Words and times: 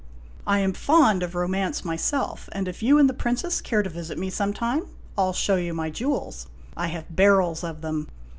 I 0.47 0.57
am 0.61 0.73
fond 0.73 1.21
of 1.21 1.35
romance 1.35 1.85
myself, 1.85 2.49
and 2.53 2.67
if 2.67 2.81
you 2.81 2.97
and 2.97 3.07
the 3.07 3.13
Princess 3.13 3.61
care 3.61 3.83
to 3.83 3.89
visit 3.91 4.17
me 4.17 4.31
some 4.31 4.51
time, 4.51 4.87
I 5.15 5.21
'11 5.21 5.33
show 5.37 5.55
you 5.57 5.75
my 5.75 5.91
jewels. 5.91 6.47
I 6.75 6.87
have 6.87 7.15
barrels 7.15 7.63
of 7.63 7.81
them. 7.81 8.07